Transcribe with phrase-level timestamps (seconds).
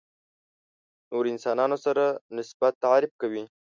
[1.11, 2.03] نورو انسانانو سره
[2.37, 3.43] نسبت تعریف کوي.